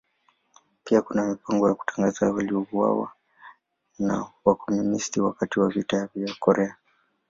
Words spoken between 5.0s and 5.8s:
wakati wa